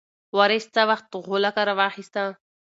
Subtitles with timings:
[0.37, 2.23] وارث څه وخت غولکه راواخیسته؟